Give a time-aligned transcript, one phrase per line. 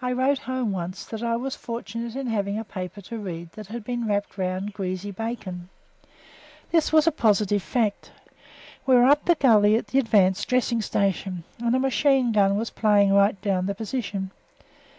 [0.00, 3.66] I wrote home once that I was fortunate in having a paper to read that
[3.66, 5.68] had been wrapped round greasy bacon.
[6.70, 8.12] This was a positive fact.
[8.86, 12.70] We were up the gully at the advance dressing station, and a machine gun was
[12.70, 14.30] playing right down the position.